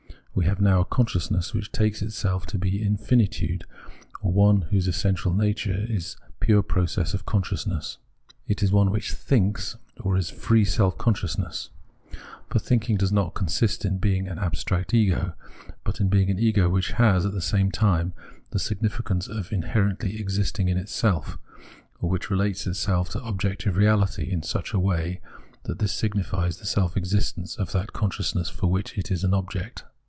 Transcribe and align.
We 0.33 0.45
have 0.47 0.61
now 0.61 0.79
a 0.79 0.85
consciousness, 0.85 1.53
which 1.53 1.73
takes 1.73 2.01
itself 2.01 2.45
to 2.47 2.57
be 2.57 2.81
infinitude, 2.81 3.65
or 4.21 4.31
one 4.31 4.61
whose 4.61 4.87
essential 4.87 5.33
nature 5.33 5.85
is 5.89 6.15
pure 6.39 6.63
process 6.63 7.13
of 7.13 7.25
conscious 7.25 7.67
ness. 7.67 7.97
It 8.47 8.63
is 8.63 8.71
one 8.71 8.91
which 8.91 9.11
thinhs 9.11 9.75
or 9.99 10.15
is 10.15 10.29
free 10.29 10.63
self 10.63 10.97
consciousness. 10.97 11.69
For 12.49 12.59
thinking 12.59 12.95
does 12.95 13.11
not 13.11 13.33
consist 13.33 13.83
in 13.83 13.97
being 13.97 14.29
an 14.29 14.39
abstract 14.39 14.93
ego, 14.93 15.33
but 15.83 15.99
in 15.99 16.07
being 16.07 16.31
an 16.31 16.39
ego 16.39 16.69
which 16.69 16.93
has, 16.93 17.25
at 17.25 17.33
the 17.33 17.41
same 17.41 17.69
time, 17.69 18.13
the 18.51 18.59
significance 18.59 19.27
of 19.27 19.51
inherently 19.51 20.17
existing 20.17 20.69
in 20.69 20.77
itself; 20.77 21.37
or 21.99 22.09
which 22.09 22.27
Free 22.27 22.37
Self 22.53 22.87
Consciousness 22.87 22.87
191 22.87 22.95
relates 22.95 23.09
itself 23.09 23.09
to 23.09 23.27
objective 23.27 23.75
reality 23.75 24.31
in 24.31 24.39
sucli 24.41 24.73
a 24.73 24.79
way 24.79 25.19
that 25.63 25.79
this 25.79 25.93
signifies 25.93 26.57
the 26.57 26.65
self 26.65 26.95
existence 26.95 27.57
of 27.57 27.73
that 27.73 27.91
consciousness 27.91 28.47
for 28.47 28.67
which 28.71 28.97
it 28.97 29.11
is 29.11 29.25
an 29.25 29.33
object. 29.33 29.83